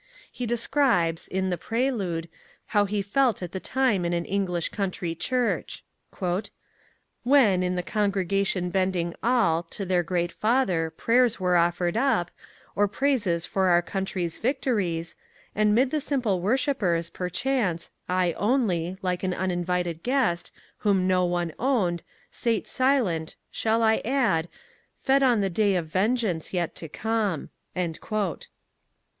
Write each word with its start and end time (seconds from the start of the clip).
He 0.31 0.47
describes, 0.47 1.27
in 1.27 1.51
The 1.51 1.59
Prelude, 1.59 2.27
how 2.73 2.85
he 2.85 3.03
felt 3.03 3.43
at 3.43 3.51
the 3.51 3.59
time 3.59 4.03
in 4.03 4.13
an 4.13 4.25
English 4.25 4.69
country 4.69 5.13
church: 5.13 5.83
When, 7.21 7.61
in 7.61 7.75
the 7.75 7.83
congregation 7.83 8.71
bending 8.71 9.13
all 9.21 9.61
To 9.61 9.85
their 9.85 10.01
great 10.01 10.31
Father, 10.31 10.89
prayers 10.89 11.39
were 11.39 11.55
offered 11.55 11.95
up, 11.95 12.31
Or 12.75 12.87
praises 12.87 13.45
for 13.45 13.67
our 13.67 13.83
country's 13.83 14.39
victories; 14.39 15.13
And, 15.53 15.75
'mid 15.75 15.91
the 15.91 16.01
simple 16.01 16.41
worshippers, 16.41 17.11
perchance 17.11 17.91
I 18.09 18.33
only, 18.37 18.97
like 19.03 19.21
an 19.21 19.35
uninvited 19.35 20.01
guest 20.01 20.49
Whom 20.79 21.05
no 21.07 21.25
one 21.25 21.53
owned, 21.59 22.01
sate 22.31 22.67
silent, 22.67 23.35
shall 23.51 23.83
I 23.83 23.97
add, 24.03 24.49
Fed 24.97 25.21
on 25.21 25.41
the 25.41 25.49
day 25.51 25.75
of 25.75 25.85
vengeance 25.85 26.53
yet 26.55 26.73
to 26.77 26.89
come. 26.89 27.51